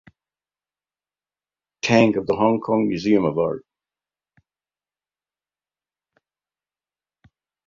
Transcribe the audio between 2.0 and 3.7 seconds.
of the Hong Kong Museum of Art.